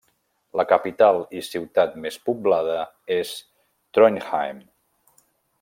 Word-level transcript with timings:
La 0.59 0.63
capital 0.71 1.19
i 1.41 1.43
ciutat 1.49 1.93
més 2.07 2.19
poblada 2.31 2.79
és 3.19 3.37
Trondheim. 3.99 4.65